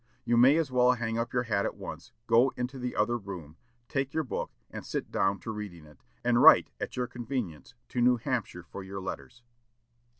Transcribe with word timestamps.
You 0.25 0.35
may 0.35 0.57
as 0.57 0.71
well 0.71 0.93
hang 0.93 1.19
up 1.19 1.31
your 1.31 1.43
hat 1.43 1.63
at 1.63 1.75
once; 1.75 2.11
go 2.25 2.51
into 2.57 2.79
the 2.79 2.95
other 2.95 3.19
room; 3.19 3.57
take 3.87 4.15
your 4.15 4.23
book, 4.23 4.51
and 4.71 4.83
sit 4.83 5.11
down 5.11 5.39
to 5.41 5.51
reading 5.51 5.85
it, 5.85 5.99
and 6.23 6.41
write 6.41 6.71
at 6.79 6.97
your 6.97 7.05
convenience 7.05 7.75
to 7.89 8.01
New 8.01 8.17
Hampshire 8.17 8.63
for 8.63 8.81
your 8.81 8.99
letters.'" 8.99 9.43